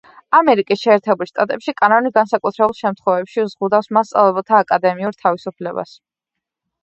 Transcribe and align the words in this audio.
ამერიკის 0.35 0.79
შეერთებულ 0.85 1.27
შტატებში 1.31 1.73
კანონი 1.81 2.11
განსაკუთრებულ 2.15 2.73
შემთხვევებში 2.79 3.45
ზღუდავს 3.51 3.91
მასწავლებელთა 3.97 4.61
აკადემიურ 4.65 5.19
თავისუფლებას. 5.27 5.93